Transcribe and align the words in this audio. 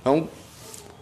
Então, 0.00 0.28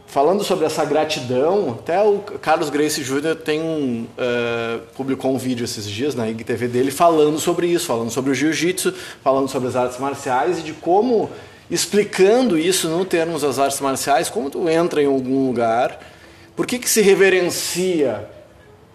falando 0.08 0.42
sobre 0.42 0.66
essa 0.66 0.84
gratidão, 0.84 1.76
até 1.78 2.02
o 2.02 2.18
Carlos 2.18 2.68
Grace 2.68 3.02
Jr. 3.02 3.36
tem 3.36 3.60
um, 3.60 4.06
uh, 4.18 4.80
publicou 4.96 5.32
um 5.32 5.38
vídeo 5.38 5.64
esses 5.64 5.88
dias 5.88 6.14
na 6.14 6.28
IGTV 6.28 6.66
dele 6.66 6.90
falando 6.90 7.38
sobre 7.38 7.68
isso, 7.68 7.86
falando 7.86 8.10
sobre 8.10 8.32
o 8.32 8.34
jiu-jitsu, 8.34 8.92
falando 9.22 9.48
sobre 9.48 9.68
as 9.68 9.76
artes 9.76 9.98
marciais 9.98 10.58
e 10.58 10.62
de 10.62 10.72
como, 10.72 11.30
explicando 11.70 12.58
isso 12.58 12.88
no 12.88 13.04
termos 13.04 13.42
das 13.42 13.58
artes 13.58 13.80
marciais, 13.80 14.28
como 14.28 14.50
tu 14.50 14.68
entra 14.68 15.02
em 15.02 15.06
algum 15.06 15.46
lugar, 15.46 16.00
por 16.56 16.66
que, 16.66 16.78
que 16.78 16.90
se 16.90 17.00
reverencia 17.00 18.28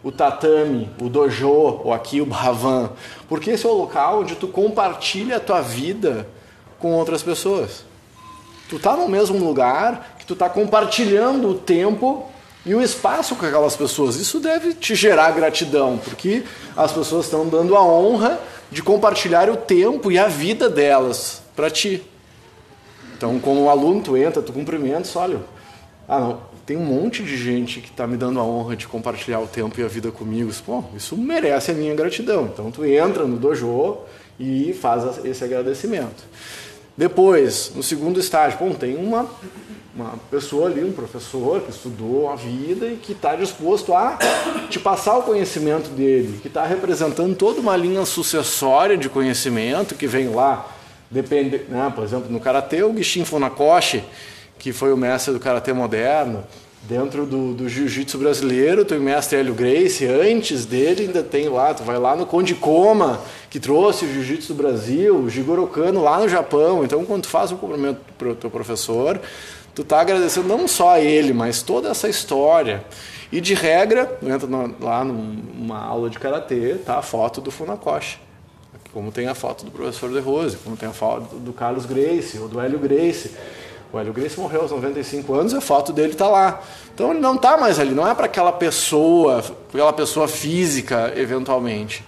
o 0.03 0.11
tatame, 0.11 0.89
o 0.99 1.07
dojo, 1.07 1.47
ou 1.47 1.93
aqui 1.93 2.19
o 2.19 2.25
bhavan? 2.25 2.89
Porque 3.29 3.51
esse 3.51 3.65
é 3.65 3.69
o 3.69 3.73
local 3.73 4.19
onde 4.19 4.35
tu 4.35 4.49
compartilha 4.49 5.37
a 5.37 5.39
tua 5.39 5.61
vida 5.61 6.27
com 6.77 6.91
outras 6.91 7.23
pessoas. 7.23 7.85
Tu 8.69 8.77
está 8.77 8.95
no 8.95 9.07
mesmo 9.07 9.37
lugar, 9.37 10.15
que 10.17 10.25
tu 10.25 10.33
está 10.33 10.49
compartilhando 10.49 11.49
o 11.49 11.53
tempo 11.53 12.29
e 12.65 12.73
o 12.73 12.81
espaço 12.81 13.35
com 13.35 13.45
aquelas 13.45 13.75
pessoas. 13.75 14.15
Isso 14.15 14.39
deve 14.39 14.73
te 14.73 14.95
gerar 14.95 15.31
gratidão, 15.31 15.97
porque 15.97 16.43
as 16.75 16.91
pessoas 16.91 17.25
estão 17.25 17.47
dando 17.47 17.75
a 17.75 17.83
honra 17.83 18.39
de 18.71 18.81
compartilhar 18.81 19.49
o 19.49 19.57
tempo 19.57 20.11
e 20.11 20.17
a 20.17 20.27
vida 20.27 20.69
delas 20.69 21.41
para 21.55 21.69
ti. 21.69 22.03
Então, 23.15 23.39
como 23.39 23.69
aluno, 23.69 24.01
tu 24.01 24.17
entra, 24.17 24.41
tu 24.41 24.51
cumprimenta, 24.51 25.07
olha, 25.19 25.39
ah 26.07 26.19
não, 26.19 26.39
tem 26.65 26.75
um 26.77 26.85
monte 26.85 27.23
de 27.23 27.37
gente 27.37 27.79
que 27.79 27.89
está 27.89 28.07
me 28.07 28.17
dando 28.17 28.39
a 28.39 28.43
honra 28.43 28.75
de 28.75 28.87
compartilhar 28.87 29.39
o 29.39 29.47
tempo 29.47 29.79
e 29.79 29.83
a 29.83 29.87
vida 29.87 30.11
comigo. 30.11 30.51
Bom, 30.65 30.89
isso 30.95 31.15
merece 31.17 31.71
a 31.71 31.73
minha 31.73 31.93
gratidão. 31.93 32.49
Então, 32.51 32.71
tu 32.71 32.85
entra 32.85 33.25
no 33.25 33.37
dojo 33.37 33.97
e 34.39 34.73
faz 34.73 35.23
esse 35.25 35.43
agradecimento. 35.43 36.23
Depois, 36.95 37.71
no 37.75 37.81
segundo 37.81 38.19
estágio, 38.19 38.59
bom, 38.59 38.71
tem 38.71 38.95
uma, 38.95 39.27
uma 39.95 40.13
pessoa 40.29 40.69
ali, 40.69 40.83
um 40.83 40.91
professor 40.91 41.61
que 41.61 41.71
estudou 41.71 42.29
a 42.29 42.35
vida 42.35 42.85
e 42.87 42.97
que 42.97 43.13
está 43.13 43.35
disposto 43.35 43.93
a 43.93 44.17
te 44.69 44.79
passar 44.79 45.17
o 45.17 45.23
conhecimento 45.23 45.89
dele, 45.89 46.39
que 46.39 46.47
está 46.47 46.65
representando 46.65 47.35
toda 47.35 47.59
uma 47.59 47.75
linha 47.75 48.05
sucessória 48.05 48.95
de 48.95 49.09
conhecimento 49.09 49.95
que 49.95 50.05
vem 50.05 50.29
lá. 50.29 50.67
Depende, 51.09 51.61
né, 51.69 51.91
por 51.93 52.03
exemplo, 52.03 52.31
no 52.31 52.39
Karatê, 52.39 52.83
o 52.83 52.95
Gishin 52.95 53.25
Funakoshi, 53.25 54.03
que 54.59 54.71
foi 54.71 54.93
o 54.93 54.97
mestre 54.97 55.33
do 55.33 55.39
Karatê 55.39 55.73
moderno, 55.73 56.43
Dentro 56.83 57.25
do, 57.25 57.53
do 57.53 57.69
jiu-jitsu 57.69 58.17
brasileiro, 58.17 58.83
tem 58.83 58.97
o 58.97 59.01
mestre 59.01 59.39
Hélio 59.39 59.53
Grace, 59.53 60.05
antes 60.05 60.65
dele 60.65 61.03
ainda 61.03 61.23
tem 61.23 61.47
lá, 61.47 61.73
tu 61.73 61.81
vai 61.81 61.97
lá 61.97 62.13
no 62.13 62.25
Conde 62.25 62.55
Koma, 62.55 63.21
que 63.49 63.57
trouxe 63.57 64.03
o 64.03 64.13
jiu-jitsu 64.13 64.53
do 64.53 64.61
Brasil, 64.61 65.15
o 65.15 65.29
Jigoro 65.29 65.65
Kano 65.67 66.03
lá 66.03 66.19
no 66.19 66.27
Japão. 66.27 66.83
Então, 66.83 67.05
quando 67.05 67.23
tu 67.23 67.29
faz 67.29 67.53
um 67.53 67.57
cumprimento 67.57 68.01
para 68.17 68.27
o 68.27 68.35
teu 68.35 68.49
professor, 68.49 69.17
tu 69.73 69.81
está 69.81 70.01
agradecendo 70.01 70.45
não 70.45 70.67
só 70.67 70.95
a 70.95 70.99
ele, 70.99 71.31
mas 71.31 71.61
toda 71.61 71.87
essa 71.87 72.09
história. 72.09 72.83
E 73.31 73.39
de 73.39 73.53
regra, 73.53 74.19
entra 74.21 74.49
lá 74.81 75.05
numa 75.05 75.79
aula 75.79 76.09
de 76.09 76.19
karatê, 76.19 76.75
tá 76.85 76.97
a 76.97 77.01
foto 77.01 77.39
do 77.39 77.49
Funakoshi. 77.49 78.19
Como 78.91 79.09
tem 79.09 79.29
a 79.29 79.33
foto 79.33 79.63
do 79.63 79.71
professor 79.71 80.11
De 80.11 80.19
Rose, 80.19 80.57
como 80.57 80.75
tem 80.75 80.89
a 80.89 80.93
foto 80.93 81.37
do 81.37 81.53
Carlos 81.53 81.85
Grace 81.85 82.37
ou 82.37 82.49
do 82.49 82.59
Hélio 82.59 82.77
Grace. 82.77 83.31
O 83.93 83.99
Hélio 83.99 84.11
Grace 84.11 84.39
morreu 84.39 84.61
aos 84.61 84.71
95 84.71 85.35
anos 85.35 85.53
e 85.53 85.57
a 85.57 85.61
foto 85.61 85.93
dele 85.93 86.13
está 86.13 86.27
lá. 86.27 86.63
Então 86.95 87.11
ele 87.11 87.19
não 87.19 87.35
está 87.35 87.57
mais 87.57 87.77
ali, 87.79 87.93
não 87.93 88.09
é 88.09 88.15
para 88.15 88.25
aquela 88.25 88.51
pessoa, 88.51 89.43
aquela 89.69 89.93
pessoa 89.93 90.27
física, 90.27 91.13
eventualmente, 91.15 92.03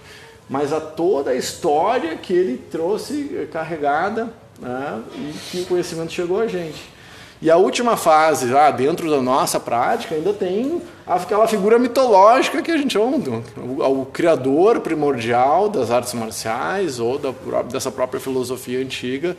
mas 0.50 0.72
a 0.72 0.80
toda 0.80 1.30
a 1.30 1.36
história 1.36 2.16
que 2.16 2.32
ele 2.32 2.58
trouxe 2.58 3.48
carregada 3.52 4.32
né, 4.58 5.00
e 5.14 5.32
que 5.48 5.60
o 5.60 5.66
conhecimento 5.66 6.12
chegou 6.12 6.40
a 6.40 6.48
gente. 6.48 6.96
E 7.40 7.50
a 7.50 7.56
última 7.56 7.96
fase, 7.96 8.46
lá 8.46 8.70
dentro 8.72 9.08
da 9.08 9.22
nossa 9.22 9.60
prática, 9.60 10.16
ainda 10.16 10.32
tem 10.32 10.82
aquela 11.06 11.46
figura 11.46 11.78
mitológica 11.78 12.62
que 12.62 12.72
a 12.72 12.78
gente 12.78 12.94
chama 12.94 13.16
o, 13.56 14.00
o 14.00 14.06
criador 14.06 14.80
primordial 14.80 15.68
das 15.68 15.92
artes 15.92 16.14
marciais 16.14 16.98
ou 16.98 17.16
da, 17.16 17.32
dessa 17.62 17.92
própria 17.92 18.18
filosofia 18.18 18.80
antiga, 18.80 19.36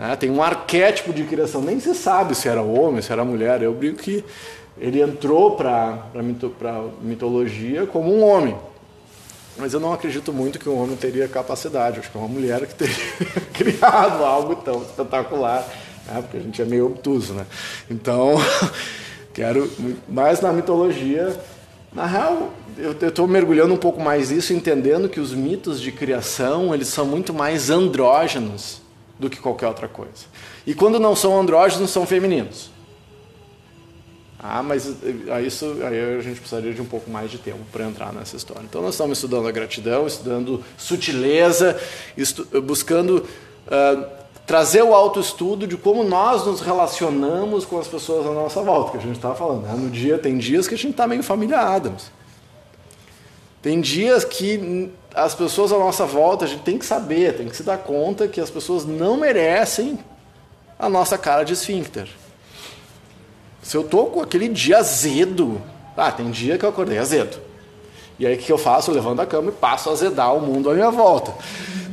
né? 0.00 0.16
Tem 0.16 0.30
um 0.30 0.42
arquétipo 0.42 1.12
de 1.12 1.24
criação, 1.24 1.60
nem 1.60 1.78
se 1.78 1.94
sabe 1.94 2.34
se 2.34 2.48
era 2.48 2.62
homem, 2.62 3.02
se 3.02 3.12
era 3.12 3.22
mulher. 3.22 3.60
Eu 3.60 3.74
brinco 3.74 3.98
que 3.98 4.24
ele 4.78 5.02
entrou 5.02 5.56
para 5.56 6.06
a 6.14 6.22
mito, 6.22 6.50
mitologia 7.02 7.86
como 7.86 8.10
um 8.10 8.24
homem. 8.24 8.56
Mas 9.58 9.74
eu 9.74 9.80
não 9.80 9.92
acredito 9.92 10.32
muito 10.32 10.58
que 10.58 10.70
um 10.70 10.82
homem 10.82 10.96
teria 10.96 11.28
capacidade. 11.28 12.00
Acho 12.00 12.10
que 12.10 12.16
é 12.16 12.20
uma 12.20 12.28
mulher 12.28 12.66
que 12.66 12.74
teria 12.74 12.96
criado 13.52 14.24
algo 14.24 14.56
tão 14.56 14.80
espetacular, 14.80 15.68
né? 16.06 16.22
porque 16.22 16.38
a 16.38 16.40
gente 16.40 16.62
é 16.62 16.64
meio 16.64 16.86
obtuso. 16.86 17.34
Né? 17.34 17.44
Então, 17.90 18.36
quero 19.34 19.70
mais 20.08 20.40
na 20.40 20.50
mitologia. 20.50 21.38
Na 21.92 22.06
real, 22.06 22.50
eu 22.78 22.92
estou 22.92 23.28
mergulhando 23.28 23.74
um 23.74 23.76
pouco 23.76 24.00
mais 24.00 24.30
nisso, 24.30 24.54
entendendo 24.54 25.10
que 25.10 25.20
os 25.20 25.34
mitos 25.34 25.78
de 25.78 25.92
criação 25.92 26.72
eles 26.72 26.88
são 26.88 27.04
muito 27.04 27.34
mais 27.34 27.68
andrógenos 27.68 28.80
do 29.20 29.28
que 29.28 29.38
qualquer 29.38 29.68
outra 29.68 29.86
coisa. 29.86 30.24
E 30.66 30.74
quando 30.74 30.98
não 30.98 31.14
são 31.14 31.38
andrógenos, 31.38 31.90
são 31.90 32.06
femininos. 32.06 32.70
Ah, 34.42 34.62
mas 34.62 34.88
eh, 35.02 35.42
isso 35.42 35.76
aí 35.82 36.18
a 36.18 36.22
gente 36.22 36.40
precisaria 36.40 36.72
de 36.72 36.80
um 36.80 36.86
pouco 36.86 37.10
mais 37.10 37.30
de 37.30 37.36
tempo 37.36 37.58
para 37.70 37.84
entrar 37.84 38.10
nessa 38.10 38.36
história. 38.36 38.62
Então 38.64 38.80
nós 38.80 38.94
estamos 38.94 39.18
estudando 39.18 39.46
a 39.46 39.52
gratidão, 39.52 40.06
estudando 40.06 40.64
sutileza, 40.78 41.78
estu 42.16 42.46
buscando 42.62 43.18
uh, 43.66 44.06
trazer 44.46 44.82
o 44.82 44.94
autoestudo 44.94 45.66
de 45.66 45.76
como 45.76 46.02
nós 46.02 46.46
nos 46.46 46.62
relacionamos 46.62 47.66
com 47.66 47.78
as 47.78 47.86
pessoas 47.86 48.26
à 48.26 48.30
nossa 48.30 48.62
volta, 48.62 48.92
que 48.92 48.96
a 48.96 49.00
gente 49.00 49.16
estava 49.16 49.34
falando. 49.34 49.64
Né? 49.64 49.74
No 49.76 49.90
dia 49.90 50.16
tem 50.16 50.38
dias 50.38 50.66
que 50.66 50.74
a 50.74 50.78
gente 50.78 50.92
está 50.92 51.06
meio 51.06 51.22
família 51.22 51.60
Adams. 51.60 52.10
Tem 53.60 53.78
dias 53.78 54.24
que 54.24 54.90
as 55.14 55.34
pessoas 55.34 55.72
à 55.72 55.78
nossa 55.78 56.06
volta, 56.06 56.44
a 56.44 56.48
gente 56.48 56.62
tem 56.62 56.78
que 56.78 56.86
saber, 56.86 57.36
tem 57.36 57.48
que 57.48 57.56
se 57.56 57.62
dar 57.62 57.78
conta 57.78 58.28
que 58.28 58.40
as 58.40 58.50
pessoas 58.50 58.84
não 58.84 59.16
merecem 59.16 59.98
a 60.78 60.88
nossa 60.88 61.18
cara 61.18 61.44
de 61.44 61.52
esfíncter. 61.52 62.08
Se 63.62 63.76
eu 63.76 63.84
tô 63.84 64.06
com 64.06 64.20
aquele 64.20 64.48
dia 64.48 64.78
azedo, 64.78 65.60
ah, 65.96 66.10
tem 66.10 66.30
dia 66.30 66.56
que 66.56 66.64
eu 66.64 66.68
acordei 66.68 66.98
azedo. 66.98 67.38
E 68.18 68.26
aí 68.26 68.34
o 68.34 68.38
que 68.38 68.52
eu 68.52 68.58
faço? 68.58 68.90
Eu 68.90 68.94
levanto 68.94 69.20
a 69.20 69.26
cama 69.26 69.48
e 69.48 69.52
passo 69.52 69.88
a 69.88 69.92
azedar 69.92 70.34
o 70.34 70.40
mundo 70.40 70.70
à 70.70 70.74
minha 70.74 70.90
volta. 70.90 71.32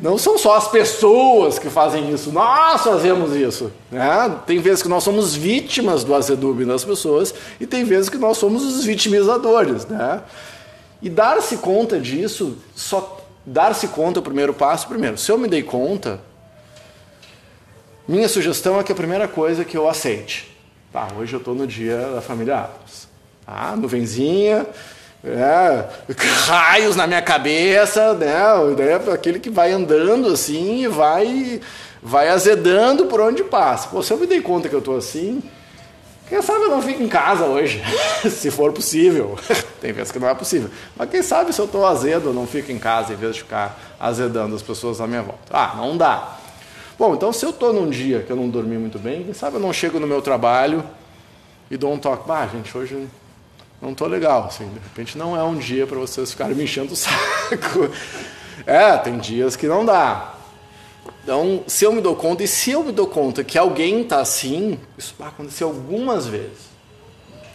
Não 0.02 0.18
são 0.18 0.38
só 0.38 0.56
as 0.56 0.68
pessoas 0.68 1.58
que 1.58 1.70
fazem 1.70 2.12
isso, 2.12 2.32
nós 2.32 2.84
fazemos 2.84 3.36
isso. 3.36 3.72
Né? 3.92 4.36
Tem 4.46 4.60
vezes 4.60 4.84
que 4.84 4.90
nós 4.90 5.04
somos 5.04 5.36
vítimas 5.36 6.04
do 6.04 6.14
azedume 6.14 6.66
das 6.66 6.84
pessoas 6.84 7.34
e 7.60 7.66
tem 7.66 7.84
vezes 7.84 8.10
que 8.10 8.18
nós 8.18 8.38
somos 8.38 8.64
os 8.64 8.84
vitimizadores. 8.84 9.86
Né? 9.86 10.22
E 11.02 11.10
dar-se 11.10 11.58
conta 11.58 12.00
disso, 12.00 12.58
só 12.76 13.20
dar-se 13.46 13.88
conta 13.90 14.20
o 14.20 14.24
primeiro 14.24 14.54
passo. 14.54 14.88
Primeiro, 14.88 15.18
se 15.18 15.32
eu 15.32 15.38
me 15.38 15.48
dei 15.48 15.64
conta, 15.64 16.20
minha 18.08 18.28
sugestão 18.28 18.80
é 18.80 18.84
que 18.84 18.92
a 18.92 18.96
primeira 18.96 19.28
coisa 19.28 19.64
que 19.64 19.78
eu 19.78 19.88
aceite. 19.88 20.56
Tá, 20.92 21.08
hoje 21.18 21.34
eu 21.34 21.40
estou 21.40 21.54
no 21.54 21.68
dia 21.68 21.98
da 21.98 22.22
família 22.22 22.60
Adams. 22.60 23.08
Tá, 23.46 23.76
nuvenzinha, 23.76 24.66
é, 25.24 25.86
raios 26.48 26.96
na 26.96 27.06
minha 27.06 27.22
cabeça, 27.22 28.14
né? 28.14 28.34
É 28.80 29.14
aquele 29.14 29.40
que 29.40 29.50
vai 29.50 29.72
andando 29.72 30.28
assim 30.30 30.84
e 30.84 30.88
vai, 30.88 31.62
vai 32.02 32.30
azedando 32.30 33.06
por 33.06 33.20
onde 33.22 33.44
passa. 33.44 33.90
Pô, 33.90 34.02
se 34.02 34.12
eu 34.12 34.18
me 34.18 34.26
dei 34.26 34.42
conta 34.42 34.70
que 34.70 34.76
eu 34.76 34.80
estou 34.80 34.98
assim, 34.98 35.44
quem 36.30 36.42
sabe 36.42 36.66
eu 36.66 36.70
não 36.70 36.82
fico 36.82 37.02
em 37.02 37.08
casa 37.08 37.46
hoje, 37.46 37.82
se 38.30 38.52
for 38.52 38.74
possível. 38.74 39.38
Tem 39.80 39.94
vezes 39.94 40.12
que 40.12 40.20
não 40.20 40.28
é 40.28 40.36
possível. 40.36 40.70
Mas 40.96 41.10
quem 41.10 41.24
sabe 41.24 41.54
se 41.54 41.60
eu 41.60 41.66
estou 41.66 41.86
azedo, 41.86 42.30
eu 42.30 42.34
não 42.34 42.46
fico 42.46 42.72
em 42.72 42.78
casa 42.80 43.14
em 43.14 43.16
vez 43.16 43.36
de 43.36 43.44
ficar 43.44 43.80
azedando 44.00 44.56
as 44.56 44.62
pessoas 44.62 45.00
à 45.00 45.08
minha 45.08 45.22
volta. 45.22 45.40
Ah, 45.52 45.76
não 45.78 45.96
dá. 45.96 46.38
Bom, 47.00 47.14
então 47.14 47.32
se 47.32 47.46
eu 47.46 47.52
estou 47.52 47.72
num 47.72 47.90
dia 47.90 48.24
que 48.24 48.32
eu 48.32 48.36
não 48.36 48.50
dormi 48.50 48.78
muito 48.78 49.00
bem, 49.00 49.24
quem 49.24 49.34
sabe 49.34 49.56
eu 49.56 49.60
não 49.60 49.72
chego 49.72 50.00
no 50.00 50.08
meu 50.08 50.22
trabalho 50.22 50.84
e 51.72 51.78
dou 51.78 51.94
um 51.94 51.98
toque. 51.98 52.30
Ah, 52.30 52.48
gente, 52.52 52.76
hoje 52.78 53.08
não 53.82 53.92
estou 53.92 54.08
legal. 54.08 54.46
Assim, 54.46 54.68
de 54.68 54.80
repente 54.80 55.18
não 55.18 55.36
é 55.36 55.44
um 55.44 55.56
dia 55.56 55.88
para 55.88 55.98
vocês 55.98 56.32
ficarem 56.32 56.56
me 56.56 56.64
enchendo 56.64 56.94
o 56.94 56.96
saco. 56.98 57.90
É, 58.66 58.98
tem 58.98 59.18
dias 59.18 59.56
que 59.56 59.68
não 59.68 59.86
dá. 59.86 60.37
Então, 61.28 61.62
se 61.68 61.84
eu 61.84 61.92
me 61.92 62.00
dou 62.00 62.16
conta, 62.16 62.42
e 62.42 62.48
se 62.48 62.72
eu 62.72 62.82
me 62.86 62.94
dou 62.94 63.06
conta 63.06 63.44
que 63.44 63.58
alguém 63.58 64.00
está 64.00 64.22
assim, 64.22 64.80
isso 64.98 65.14
vai 65.20 65.28
acontecer 65.28 65.66
algumas 65.66 66.26
vezes. 66.26 66.70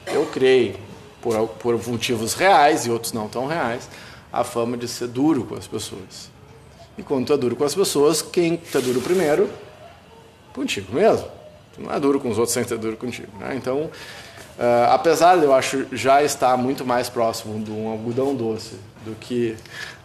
Eu 0.06 0.26
criei, 0.26 0.76
por, 1.22 1.48
por 1.48 1.88
motivos 1.88 2.34
reais 2.34 2.84
e 2.84 2.90
outros 2.90 3.14
não 3.14 3.28
tão 3.28 3.46
reais, 3.46 3.88
a 4.30 4.44
fama 4.44 4.76
de 4.76 4.86
ser 4.86 5.08
duro 5.08 5.44
com 5.44 5.54
as 5.54 5.66
pessoas. 5.66 6.30
E 6.98 7.02
quando 7.02 7.28
tu 7.28 7.32
é 7.32 7.36
duro 7.38 7.56
com 7.56 7.64
as 7.64 7.74
pessoas, 7.74 8.20
quem 8.20 8.56
está 8.56 8.78
duro 8.78 9.00
primeiro? 9.00 9.48
Contigo 10.52 10.92
mesmo. 10.92 11.26
Tu 11.74 11.80
não 11.80 11.90
é 11.90 11.98
duro 11.98 12.20
com 12.20 12.28
os 12.28 12.36
outros 12.36 12.52
sem 12.52 12.64
ser 12.64 12.76
duro 12.76 12.98
contigo. 12.98 13.32
Né? 13.38 13.54
Então, 13.56 13.90
Uh, 14.62 14.92
apesar 14.92 15.38
de 15.38 15.44
eu 15.44 15.52
acho 15.52 15.86
já 15.90 16.22
estar 16.22 16.56
muito 16.56 16.84
mais 16.84 17.08
próximo 17.08 17.60
de 17.64 17.72
um 17.72 17.88
algodão 17.88 18.32
doce 18.32 18.76
do 19.04 19.12
que 19.16 19.56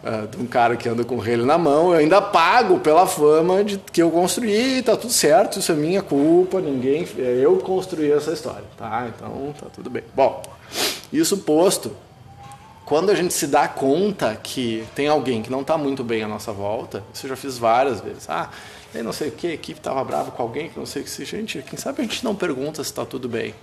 uh, 0.04 0.26
de 0.26 0.42
um 0.42 0.48
cara 0.48 0.76
que 0.76 0.90
anda 0.90 1.04
com 1.04 1.14
o 1.14 1.20
relho 1.20 1.46
na 1.46 1.60
mão, 1.60 1.92
eu 1.92 2.00
ainda 2.00 2.20
pago 2.20 2.80
pela 2.80 3.06
fama 3.06 3.64
de 3.64 3.78
que 3.78 4.02
eu 4.02 4.10
construí, 4.10 4.82
tá 4.82 4.98
tudo 4.98 5.14
certo, 5.14 5.60
isso 5.60 5.72
é 5.72 5.76
minha 5.76 6.02
culpa, 6.02 6.60
ninguém, 6.60 7.08
é 7.20 7.38
eu 7.40 7.56
construí 7.58 8.12
essa 8.12 8.32
história, 8.32 8.64
tá? 8.76 9.08
Então 9.16 9.54
tá 9.60 9.68
tudo 9.72 9.92
bem. 9.92 10.02
Bom, 10.16 10.42
isso 11.14 11.38
posto, 11.38 11.96
quando 12.84 13.12
a 13.12 13.14
gente 13.14 13.36
se 13.36 13.46
dá 13.46 13.68
conta 13.68 14.36
que 14.42 14.84
tem 14.96 15.08
alguém 15.08 15.44
que 15.44 15.52
não 15.52 15.62
está 15.62 15.78
muito 15.78 16.04
bem 16.04 16.24
à 16.24 16.28
nossa 16.28 16.52
volta, 16.52 17.04
isso 17.14 17.28
eu 17.28 17.30
já 17.30 17.36
fiz 17.36 17.60
várias 17.60 18.02
vezes. 18.02 18.28
Ah, 18.28 18.50
eu 18.96 19.04
não 19.04 19.14
sei 19.14 19.28
o 19.28 19.32
que, 19.34 19.46
a 19.46 19.54
equipe 19.54 19.80
estava 19.80 20.04
brava 20.04 20.32
com 20.32 20.42
alguém 20.42 20.68
que 20.68 20.80
não 20.80 20.86
sei 20.88 21.04
o 21.04 21.06
que. 21.06 21.26
Gente, 21.26 21.62
quem 21.62 21.78
sabe 21.78 22.02
a 22.02 22.06
gente 22.06 22.24
não 22.24 22.34
pergunta 22.34 22.84
se 22.84 22.90
está 22.90 23.06
tudo 23.06 23.30
bem. 23.30 23.54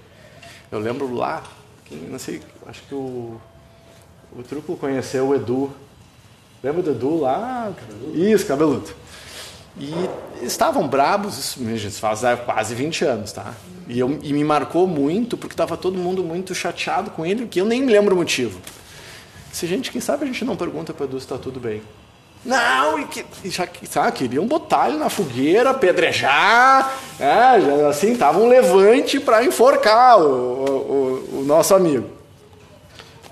Eu 0.70 0.78
lembro 0.78 1.14
lá, 1.14 1.42
não 1.90 2.18
sei, 2.18 2.40
acho 2.66 2.82
que 2.82 2.94
o, 2.94 3.40
o 4.36 4.42
Truco 4.42 4.76
conheceu 4.76 5.28
o 5.28 5.34
Edu. 5.34 5.70
Lembra 6.62 6.82
do 6.82 6.90
Edu 6.90 7.20
lá? 7.20 7.72
Isso, 8.14 8.46
cabeludo. 8.46 8.90
E 9.78 9.92
estavam 10.42 10.86
brabos, 10.86 11.36
isso 11.36 11.76
gente, 11.76 11.96
faz 11.96 12.20
quase 12.44 12.74
20 12.74 13.04
anos, 13.04 13.32
tá? 13.32 13.54
E, 13.88 13.98
eu, 13.98 14.18
e 14.22 14.32
me 14.32 14.44
marcou 14.44 14.86
muito, 14.86 15.36
porque 15.36 15.52
estava 15.52 15.76
todo 15.76 15.98
mundo 15.98 16.22
muito 16.22 16.54
chateado 16.54 17.10
com 17.10 17.26
ele, 17.26 17.46
que 17.46 17.60
eu 17.60 17.64
nem 17.64 17.82
me 17.82 17.92
lembro 17.92 18.14
o 18.14 18.18
motivo. 18.18 18.60
Se 19.52 19.66
gente, 19.66 19.90
quem 19.90 20.00
sabe 20.00 20.24
a 20.24 20.26
gente 20.26 20.44
não 20.44 20.56
pergunta 20.56 20.94
para 20.94 21.06
Edu 21.06 21.18
se 21.18 21.26
está 21.26 21.38
tudo 21.38 21.60
bem. 21.60 21.82
Não, 22.44 22.98
e, 22.98 23.06
que, 23.06 23.24
já 23.44 23.66
sabe, 23.88 24.12
queriam 24.12 24.46
botar 24.46 24.88
ele 24.88 24.98
na 24.98 25.08
fogueira, 25.08 25.70
apedrejar, 25.70 26.94
é, 27.18 27.86
assim, 27.88 28.14
tava 28.16 28.38
um 28.38 28.48
levante 28.48 29.18
para 29.18 29.42
enforcar 29.44 30.20
o, 30.20 30.24
o, 30.24 31.38
o, 31.38 31.44
nosso 31.46 31.74
amigo. 31.74 32.10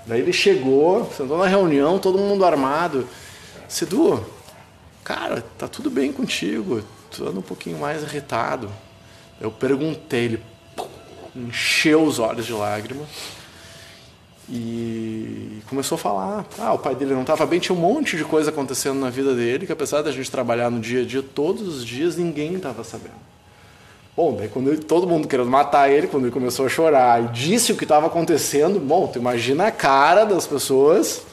Daí 0.07 0.19
ele 0.19 0.33
chegou, 0.33 1.09
sentou 1.15 1.37
na 1.37 1.45
reunião, 1.45 1.99
todo 1.99 2.17
mundo 2.17 2.43
armado. 2.43 3.07
Edu, 3.81 4.23
cara, 5.03 5.43
tá 5.57 5.67
tudo 5.67 5.89
bem 5.89 6.11
contigo, 6.11 6.83
tu 7.11 7.27
anda 7.27 7.39
um 7.39 7.43
pouquinho 7.43 7.77
mais 7.77 8.01
irritado. 8.01 8.69
Eu 9.39 9.51
perguntei, 9.51 10.25
ele 10.25 10.43
encheu 11.35 12.03
os 12.03 12.17
olhos 12.19 12.45
de 12.45 12.53
lágrimas. 12.53 13.07
E 14.49 15.61
começou 15.69 15.95
a 15.95 15.99
falar. 15.99 16.45
Ah, 16.59 16.73
o 16.73 16.79
pai 16.79 16.95
dele 16.95 17.13
não 17.13 17.21
estava 17.21 17.45
bem, 17.45 17.59
tinha 17.59 17.75
um 17.75 17.79
monte 17.79 18.17
de 18.17 18.25
coisa 18.25 18.49
acontecendo 18.49 18.99
na 18.99 19.09
vida 19.09 19.33
dele, 19.33 19.65
que 19.65 19.71
apesar 19.71 20.01
da 20.01 20.11
gente 20.11 20.29
trabalhar 20.29 20.69
no 20.69 20.79
dia 20.79 21.01
a 21.01 21.05
dia 21.05 21.23
todos 21.23 21.67
os 21.67 21.85
dias, 21.85 22.17
ninguém 22.17 22.55
estava 22.55 22.83
sabendo. 22.83 23.33
Bom, 24.15 24.35
daí 24.35 24.47
quando 24.47 24.69
ele, 24.69 24.83
todo 24.83 25.07
mundo 25.07 25.27
querendo 25.27 25.49
matar 25.49 25.89
ele, 25.89 26.07
quando 26.07 26.25
ele 26.25 26.31
começou 26.31 26.65
a 26.65 26.69
chorar 26.69 27.23
e 27.23 27.27
disse 27.29 27.71
o 27.71 27.75
que 27.75 27.83
estava 27.83 28.07
acontecendo, 28.07 28.79
bom, 28.79 29.07
tu 29.07 29.17
imagina 29.17 29.67
a 29.67 29.71
cara 29.71 30.25
das 30.25 30.45
pessoas 30.45 31.23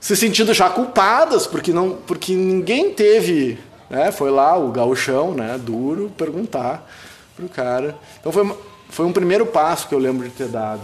se 0.00 0.16
sentindo 0.16 0.54
já 0.54 0.70
culpadas, 0.70 1.46
porque, 1.46 1.72
não, 1.72 1.90
porque 2.06 2.32
ninguém 2.32 2.94
teve, 2.94 3.58
né, 3.90 4.12
foi 4.12 4.30
lá 4.30 4.56
o 4.56 4.70
gauchão, 4.70 5.34
né, 5.34 5.58
duro, 5.58 6.10
perguntar 6.16 6.88
pro 7.34 7.48
cara. 7.48 7.96
Então 8.20 8.30
foi, 8.30 8.56
foi 8.88 9.04
um 9.04 9.12
primeiro 9.12 9.44
passo 9.44 9.88
que 9.88 9.94
eu 9.94 9.98
lembro 9.98 10.26
de 10.26 10.32
ter 10.32 10.48
dado 10.48 10.82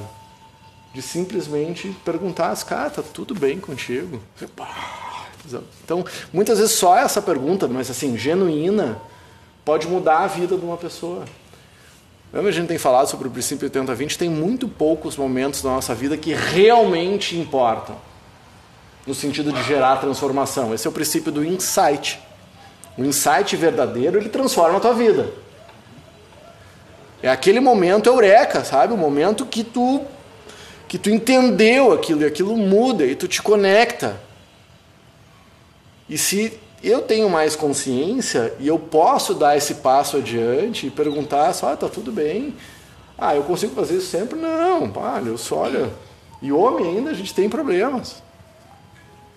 de 0.93 1.01
simplesmente 1.01 1.95
perguntar 2.05 2.51
as 2.51 2.63
cara, 2.63 2.91
tá 2.91 3.03
tudo 3.03 3.35
bem 3.35 3.59
contigo? 3.59 4.21
Então, 5.85 6.05
muitas 6.33 6.59
vezes 6.59 6.75
só 6.75 6.97
essa 6.97 7.21
pergunta, 7.21 7.67
mas 7.67 7.91
assim, 7.91 8.17
genuína, 8.17 9.01
pode 9.65 9.89
mudar 9.89 10.21
a 10.21 10.27
vida 10.27 10.57
de 10.57 10.65
uma 10.65 10.77
pessoa. 10.77 11.25
Lembra 12.33 12.51
a 12.51 12.53
gente 12.53 12.69
tem 12.69 12.79
falado 12.79 13.09
sobre 13.09 13.29
o 13.29 13.31
princípio 13.31 13.69
80-20? 13.69 14.17
Tem 14.17 14.29
muito 14.29 14.69
poucos 14.69 15.17
momentos 15.17 15.63
da 15.63 15.71
nossa 15.71 15.95
vida 15.95 16.17
que 16.17 16.33
realmente 16.33 17.37
importam, 17.37 17.97
no 19.07 19.15
sentido 19.15 19.53
de 19.53 19.63
gerar 19.65 19.97
transformação. 19.97 20.73
Esse 20.73 20.87
é 20.87 20.91
o 20.91 20.93
princípio 20.93 21.33
do 21.33 21.45
insight. 21.45 22.21
O 22.97 23.05
insight 23.05 23.57
verdadeiro, 23.57 24.19
ele 24.19 24.29
transforma 24.29 24.79
a 24.79 24.81
tua 24.81 24.95
vida. 24.95 25.33
É 27.23 27.29
aquele 27.29 27.61
momento 27.61 28.07
eureka, 28.09 28.65
sabe? 28.65 28.93
O 28.93 28.97
momento 28.97 29.45
que 29.47 29.63
tu 29.63 30.05
que 30.93 30.99
tu 30.99 31.09
entendeu 31.09 31.91
aquilo 31.91 32.21
e 32.21 32.27
aquilo 32.27 32.55
muda 32.55 33.07
e 33.07 33.17
tu 33.17 33.27
te 33.27 33.41
conecta. 33.41 34.21
E 36.07 36.19
se 36.19 36.53
eu 36.85 37.01
tenho 37.01 37.31
mais 37.31 37.57
consciência 37.57 38.53
e 38.61 38.69
eu 38.69 38.79
posso 38.79 39.33
dar 39.33 39.57
esse 39.57 39.77
passo 39.77 40.19
adiante 40.19 40.89
e 40.89 40.91
perguntar 40.91 41.51
só, 41.55 41.73
ah, 41.73 41.77
tá 41.79 41.89
tudo 41.89 42.13
bem. 42.13 42.55
Ah, 43.17 43.35
eu 43.35 43.43
consigo 43.43 43.75
fazer 43.75 43.97
isso 43.97 44.09
sempre? 44.09 44.39
Não, 44.39 44.93
olha, 44.95 45.31
eu 45.31 45.39
só 45.39 45.61
olha. 45.61 45.91
E 46.43 46.53
homem 46.53 46.87
ainda 46.87 47.13
a 47.13 47.15
gente 47.15 47.33
tem 47.33 47.49
problemas. 47.49 48.23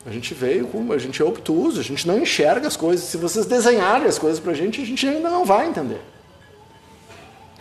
A 0.05 0.11
gente 0.11 0.33
veio 0.33 0.67
com, 0.67 0.91
a 0.91 0.97
gente 0.97 1.21
é 1.21 1.25
obtuso, 1.25 1.79
a 1.79 1.83
gente 1.83 2.05
não 2.05 2.19
enxerga 2.19 2.67
as 2.67 2.75
coisas. 2.75 3.05
Se 3.05 3.15
vocês 3.15 3.45
desenharem 3.45 4.07
as 4.07 4.19
coisas 4.19 4.41
pra 4.41 4.53
gente, 4.53 4.81
a 4.81 4.85
gente 4.85 5.07
ainda 5.07 5.29
não 5.29 5.45
vai 5.45 5.69
entender. 5.69 6.01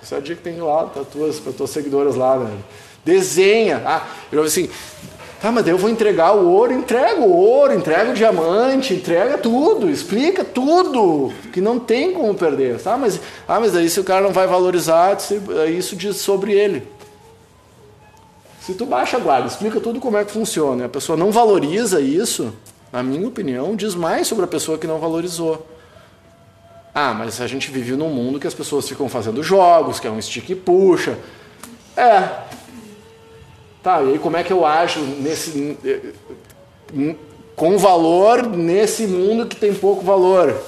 Essa 0.03 0.17
é 0.17 0.19
a 0.19 0.21
dica 0.21 0.39
que 0.39 0.43
tem 0.43 0.61
lá 0.61 0.85
para 0.85 1.05
tuas, 1.05 1.39
para 1.39 1.53
tuas 1.53 1.71
seguidoras 1.71 2.17
lá, 2.17 2.41
né? 2.41 2.59
Desenha. 3.05 3.83
Ah, 3.85 4.07
eu 4.33 4.43
assim, 4.43 4.69
tá, 5.41 5.53
mas 5.53 5.67
eu 5.67 5.77
vou 5.77 5.91
entregar 5.91 6.35
o 6.35 6.49
ouro, 6.49 6.73
entrega 6.73 7.21
o 7.21 7.33
ouro, 7.37 7.75
entrega 7.75 8.11
o 8.11 8.15
diamante, 8.15 8.95
entrega 8.95 9.37
tudo, 9.39 9.91
explica 9.91 10.45
tudo, 10.45 11.33
que 11.53 11.61
não 11.61 11.79
tem 11.79 12.13
como 12.13 12.35
perder. 12.35 12.81
Tá? 12.81 12.97
Mas, 12.97 13.21
ah, 13.47 13.61
mas 13.61 13.73
daí 13.73 13.91
se 13.91 14.01
o 14.01 14.05
cara 14.05 14.23
não 14.23 14.33
vai 14.33 14.47
valorizar, 14.47 15.17
isso 15.77 15.95
diz 15.97 16.17
sobre 16.17 16.53
ele. 16.53 16.87
Se 18.61 18.73
tu 18.73 18.87
baixa 18.87 19.19
a 19.19 19.21
guarda, 19.21 19.47
explica 19.47 19.79
tudo 19.79 20.01
como 20.01 20.17
é 20.17 20.25
que 20.25 20.33
funciona, 20.33 20.87
a 20.87 20.89
pessoa 20.89 21.19
não 21.19 21.31
valoriza 21.31 22.01
isso, 22.01 22.55
na 22.91 23.03
minha 23.03 23.29
opinião, 23.29 23.77
diz 23.77 23.95
mais 23.95 24.27
sobre 24.27 24.45
a 24.45 24.49
pessoa 24.49 24.79
que 24.79 24.87
não 24.87 24.99
valorizou. 24.99 25.67
Ah, 26.95 27.13
mas 27.13 27.41
a 27.41 27.47
gente 27.47 27.71
vive 27.71 27.97
num 27.97 28.09
mundo 28.09 28.39
que 28.41 28.47
as 28.47 28.55
pessoas 28.55 28.89
ficam 28.89 29.09
fazendo 29.09 29.43
jogos, 29.43 30.01
que 30.01 30.07
é 30.07 30.11
um 30.11 30.23
stick 30.23 30.49
e 30.49 30.55
puxa. 30.55 31.19
É, 31.97 32.29
Tá, 33.85 34.03
e 34.03 34.13
aí 34.13 34.19
como 34.19 34.35
é 34.35 34.43
que 34.43 34.51
eu 34.51 34.65
acho 34.65 34.99
nesse, 34.99 35.77
com 37.55 37.77
valor 37.77 38.47
nesse 38.47 39.07
mundo 39.07 39.47
que 39.47 39.55
tem 39.55 39.75
pouco 39.75 40.03
valor? 40.03 40.59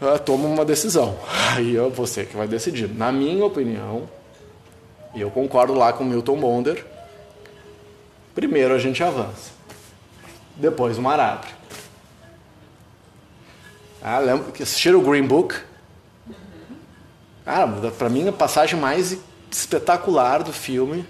Eu 0.00 0.18
tomo 0.18 0.48
uma 0.48 0.64
decisão. 0.64 1.18
Aí 1.54 1.76
é 1.76 1.82
você 1.90 2.24
que 2.24 2.34
vai 2.34 2.48
decidir. 2.48 2.88
Na 2.88 3.12
minha 3.12 3.44
opinião, 3.44 4.08
e 5.14 5.20
eu 5.20 5.30
concordo 5.30 5.74
lá 5.74 5.92
com 5.92 6.02
Milton 6.02 6.40
Bonder, 6.40 6.86
primeiro 8.34 8.72
a 8.72 8.78
gente 8.78 9.02
avança. 9.02 9.52
Depois 10.56 10.96
o 10.96 11.02
mar 11.02 11.20
abre. 11.20 11.50
Ah, 14.02 14.18
lembra 14.18 14.50
que 14.50 14.62
assistiram 14.62 14.98
o 14.98 15.02
Green 15.02 15.26
Book? 15.26 15.56
Cara, 17.44 17.66
para 17.90 18.08
mim 18.08 18.26
a 18.26 18.32
passagem 18.32 18.80
mais 18.80 19.18
espetacular 19.50 20.42
do 20.42 20.54
filme 20.54 21.06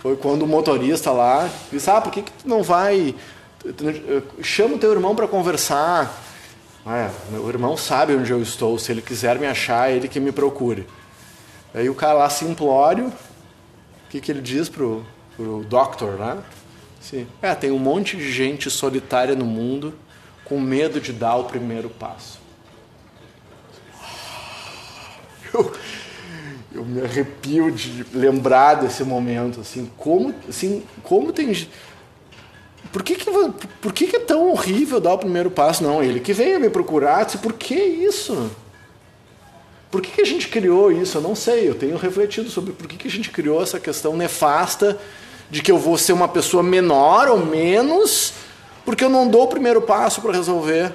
foi 0.00 0.16
quando 0.16 0.42
o 0.42 0.46
motorista 0.46 1.10
lá 1.10 1.48
disse: 1.70 1.90
Ah, 1.90 2.00
por 2.00 2.12
que, 2.12 2.22
que 2.22 2.32
tu 2.32 2.48
não 2.48 2.62
vai. 2.62 3.14
Chama 4.42 4.76
o 4.76 4.78
teu 4.78 4.92
irmão 4.92 5.14
para 5.14 5.26
conversar. 5.26 6.22
Ah, 6.84 7.10
meu 7.30 7.48
irmão 7.48 7.76
sabe 7.76 8.14
onde 8.14 8.30
eu 8.30 8.40
estou. 8.40 8.78
Se 8.78 8.92
ele 8.92 9.02
quiser 9.02 9.38
me 9.38 9.46
achar, 9.46 9.90
é 9.90 9.96
ele 9.96 10.06
que 10.06 10.20
me 10.20 10.30
procure. 10.30 10.86
Aí 11.74 11.90
o 11.90 11.94
cara 11.94 12.14
lá 12.14 12.30
simplório, 12.30 13.08
o 13.08 13.12
que, 14.08 14.20
que 14.20 14.30
ele 14.30 14.40
diz 14.40 14.68
pro, 14.68 15.04
pro 15.36 15.64
doctor, 15.64 16.12
né? 16.12 16.38
Sim. 17.00 17.26
É, 17.42 17.54
tem 17.54 17.70
um 17.70 17.78
monte 17.78 18.16
de 18.16 18.32
gente 18.32 18.70
solitária 18.70 19.34
no 19.34 19.44
mundo 19.44 19.94
com 20.44 20.60
medo 20.60 21.00
de 21.00 21.12
dar 21.12 21.36
o 21.36 21.44
primeiro 21.44 21.90
passo. 21.90 22.38
Eu, 25.52 25.72
eu 26.76 26.84
me 26.84 27.00
arrepio 27.00 27.70
de 27.70 28.04
lembrar 28.12 28.74
desse 28.74 29.02
momento, 29.02 29.60
assim, 29.60 29.90
como, 29.96 30.34
assim, 30.48 30.82
como 31.02 31.32
tem 31.32 31.52
por 32.92 33.02
que 33.02 33.16
que, 33.16 33.30
por 33.80 33.92
que 33.92 34.06
que 34.06 34.16
é 34.16 34.20
tão 34.20 34.50
horrível 34.50 35.00
dar 35.00 35.14
o 35.14 35.18
primeiro 35.18 35.50
passo? 35.50 35.82
Não, 35.82 36.02
ele 36.02 36.20
que 36.20 36.32
veio 36.32 36.60
me 36.60 36.70
procurar, 36.70 37.24
disse, 37.24 37.38
por 37.38 37.52
que 37.52 37.74
isso? 37.74 38.50
Por 39.90 40.00
que, 40.00 40.10
que 40.10 40.22
a 40.22 40.26
gente 40.26 40.48
criou 40.48 40.90
isso? 40.90 41.18
Eu 41.18 41.22
não 41.22 41.34
sei, 41.34 41.68
eu 41.68 41.74
tenho 41.74 41.96
refletido 41.96 42.48
sobre 42.48 42.72
por 42.72 42.86
que, 42.86 42.96
que 42.96 43.08
a 43.08 43.10
gente 43.10 43.30
criou 43.30 43.62
essa 43.62 43.78
questão 43.78 44.16
nefasta 44.16 44.98
de 45.50 45.62
que 45.62 45.70
eu 45.70 45.78
vou 45.78 45.98
ser 45.98 46.12
uma 46.12 46.28
pessoa 46.28 46.62
menor 46.62 47.28
ou 47.28 47.44
menos 47.44 48.32
porque 48.86 49.02
eu 49.02 49.10
não 49.10 49.28
dou 49.28 49.42
o 49.42 49.48
primeiro 49.48 49.82
passo 49.82 50.22
para 50.22 50.32
resolver. 50.32 50.94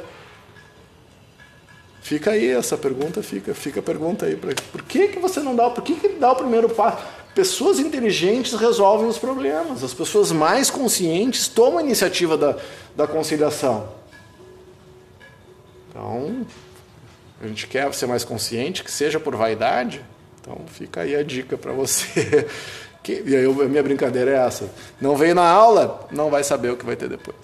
Fica 2.01 2.31
aí 2.31 2.49
essa 2.49 2.77
pergunta, 2.77 3.21
fica, 3.21 3.53
fica 3.53 3.79
a 3.79 3.83
pergunta 3.83 4.25
aí. 4.25 4.35
Pra, 4.35 4.53
por 4.71 4.81
que, 4.83 5.09
que 5.09 5.19
você 5.19 5.39
não 5.39 5.55
dá, 5.55 5.69
por 5.69 5.83
que, 5.83 5.95
que 5.95 6.09
dá 6.09 6.31
o 6.31 6.35
primeiro 6.35 6.67
passo? 6.69 7.03
Pessoas 7.33 7.79
inteligentes 7.79 8.53
resolvem 8.53 9.07
os 9.07 9.17
problemas. 9.17 9.83
As 9.83 9.93
pessoas 9.93 10.31
mais 10.31 10.69
conscientes 10.69 11.47
tomam 11.47 11.77
a 11.77 11.83
iniciativa 11.83 12.37
da, 12.37 12.57
da 12.95 13.07
conciliação. 13.07 13.87
Então, 15.89 16.45
a 17.41 17.47
gente 17.47 17.67
quer 17.67 17.93
ser 17.93 18.07
mais 18.07 18.23
consciente, 18.23 18.83
que 18.83 18.91
seja 18.91 19.19
por 19.19 19.35
vaidade. 19.35 20.03
Então, 20.41 20.61
fica 20.67 21.01
aí 21.01 21.15
a 21.15 21.23
dica 21.23 21.57
para 21.57 21.71
você 21.71 22.47
Que, 23.03 23.23
e 23.25 23.35
aí 23.35 23.45
a 23.45 23.67
minha 23.67 23.81
brincadeira 23.81 24.31
é 24.31 24.35
essa. 24.35 24.69
Não 24.99 25.15
veio 25.15 25.33
na 25.33 25.47
aula, 25.47 26.07
não 26.11 26.29
vai 26.29 26.43
saber 26.43 26.71
o 26.71 26.77
que 26.77 26.85
vai 26.85 26.95
ter 26.95 27.09
depois. 27.09 27.35